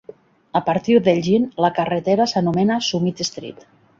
A 0.59 0.61
partir 0.69 0.95
d'Elgin, 1.07 1.45
la 1.65 1.71
carretera 1.77 2.27
s'anomena 2.33 2.81
Summit 2.89 3.25
Street. 3.33 3.65